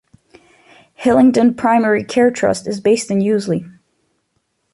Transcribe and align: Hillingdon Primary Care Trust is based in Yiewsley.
Hillingdon 0.95 1.53
Primary 1.53 2.03
Care 2.03 2.31
Trust 2.31 2.65
is 2.65 2.81
based 2.81 3.11
in 3.11 3.19
Yiewsley. 3.19 3.71